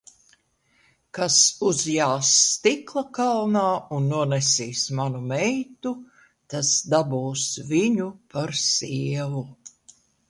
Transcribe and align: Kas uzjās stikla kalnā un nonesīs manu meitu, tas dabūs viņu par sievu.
Kas 1.17 1.35
uzjās 1.71 2.31
stikla 2.37 3.03
kalnā 3.17 3.65
un 3.97 4.07
nonesīs 4.13 4.87
manu 5.01 5.21
meitu, 5.33 5.93
tas 6.55 6.73
dabūs 6.95 7.45
viņu 7.73 8.09
par 8.35 8.57
sievu. 8.71 9.45